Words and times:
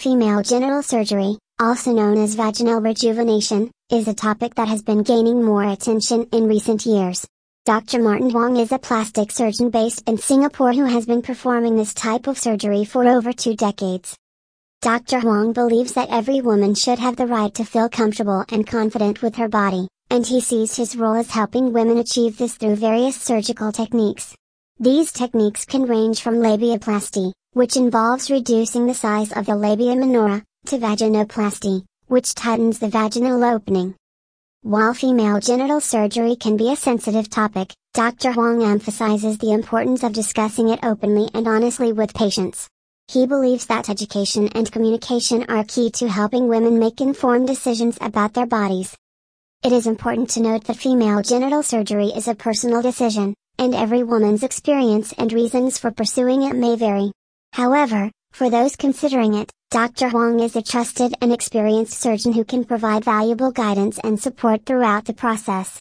Female 0.00 0.40
genital 0.40 0.82
surgery, 0.82 1.36
also 1.58 1.92
known 1.92 2.16
as 2.16 2.34
vaginal 2.34 2.80
rejuvenation, 2.80 3.70
is 3.92 4.08
a 4.08 4.14
topic 4.14 4.54
that 4.54 4.66
has 4.66 4.82
been 4.82 5.02
gaining 5.02 5.44
more 5.44 5.62
attention 5.62 6.26
in 6.32 6.48
recent 6.48 6.86
years. 6.86 7.26
Dr. 7.66 8.00
Martin 8.00 8.30
Huang 8.30 8.56
is 8.56 8.72
a 8.72 8.78
plastic 8.78 9.30
surgeon 9.30 9.68
based 9.68 10.08
in 10.08 10.16
Singapore 10.16 10.72
who 10.72 10.86
has 10.86 11.04
been 11.04 11.20
performing 11.20 11.76
this 11.76 11.92
type 11.92 12.28
of 12.28 12.38
surgery 12.38 12.86
for 12.86 13.06
over 13.06 13.34
two 13.34 13.54
decades. 13.54 14.16
Dr. 14.80 15.20
Huang 15.20 15.52
believes 15.52 15.92
that 15.92 16.08
every 16.08 16.40
woman 16.40 16.74
should 16.74 16.98
have 16.98 17.16
the 17.16 17.26
right 17.26 17.52
to 17.56 17.66
feel 17.66 17.90
comfortable 17.90 18.42
and 18.48 18.66
confident 18.66 19.20
with 19.20 19.36
her 19.36 19.48
body, 19.50 19.86
and 20.08 20.26
he 20.26 20.40
sees 20.40 20.74
his 20.74 20.96
role 20.96 21.16
as 21.16 21.30
helping 21.30 21.74
women 21.74 21.98
achieve 21.98 22.38
this 22.38 22.54
through 22.54 22.76
various 22.76 23.16
surgical 23.16 23.70
techniques. 23.70 24.34
These 24.78 25.12
techniques 25.12 25.66
can 25.66 25.82
range 25.82 26.22
from 26.22 26.36
labiaplasty, 26.36 27.32
which 27.52 27.76
involves 27.76 28.30
reducing 28.30 28.86
the 28.86 28.94
size 28.94 29.32
of 29.32 29.46
the 29.46 29.56
labia 29.56 29.96
minora, 29.96 30.44
to 30.66 30.78
vaginoplasty, 30.78 31.84
which 32.06 32.34
tightens 32.34 32.78
the 32.78 32.88
vaginal 32.88 33.42
opening. 33.42 33.96
While 34.62 34.94
female 34.94 35.40
genital 35.40 35.80
surgery 35.80 36.36
can 36.36 36.56
be 36.56 36.70
a 36.70 36.76
sensitive 36.76 37.28
topic, 37.28 37.72
Dr. 37.92 38.32
Huang 38.32 38.62
emphasizes 38.62 39.38
the 39.38 39.52
importance 39.52 40.04
of 40.04 40.12
discussing 40.12 40.68
it 40.68 40.78
openly 40.84 41.28
and 41.34 41.48
honestly 41.48 41.92
with 41.92 42.14
patients. 42.14 42.68
He 43.08 43.26
believes 43.26 43.66
that 43.66 43.88
education 43.88 44.46
and 44.48 44.70
communication 44.70 45.44
are 45.48 45.64
key 45.64 45.90
to 45.92 46.08
helping 46.08 46.46
women 46.46 46.78
make 46.78 47.00
informed 47.00 47.48
decisions 47.48 47.98
about 48.00 48.34
their 48.34 48.46
bodies. 48.46 48.94
It 49.64 49.72
is 49.72 49.88
important 49.88 50.30
to 50.30 50.40
note 50.40 50.64
that 50.64 50.76
female 50.76 51.20
genital 51.20 51.64
surgery 51.64 52.08
is 52.08 52.28
a 52.28 52.34
personal 52.36 52.80
decision, 52.80 53.34
and 53.58 53.74
every 53.74 54.04
woman's 54.04 54.44
experience 54.44 55.12
and 55.18 55.32
reasons 55.32 55.78
for 55.78 55.90
pursuing 55.90 56.42
it 56.42 56.54
may 56.54 56.76
vary. 56.76 57.10
However, 57.52 58.10
for 58.32 58.48
those 58.48 58.76
considering 58.76 59.34
it, 59.34 59.50
Dr. 59.70 60.08
Huang 60.08 60.40
is 60.40 60.56
a 60.56 60.62
trusted 60.62 61.14
and 61.20 61.32
experienced 61.32 62.00
surgeon 62.00 62.32
who 62.32 62.44
can 62.44 62.64
provide 62.64 63.04
valuable 63.04 63.50
guidance 63.52 63.98
and 64.02 64.18
support 64.18 64.66
throughout 64.66 65.04
the 65.04 65.12
process. 65.12 65.78